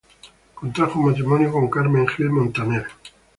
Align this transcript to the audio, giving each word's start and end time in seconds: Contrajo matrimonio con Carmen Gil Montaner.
Contrajo 0.55 0.97
matrimonio 0.99 1.51
con 1.51 1.69
Carmen 1.69 2.07
Gil 2.07 2.31
Montaner. 2.31 2.87